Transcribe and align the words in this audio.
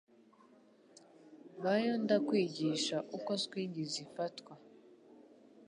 vayo 1.61 1.93
nda 2.03 2.17
kwigishe 2.27 2.95
uko 3.17 3.31
swingi 3.43 3.83
zifatwa 3.93 4.53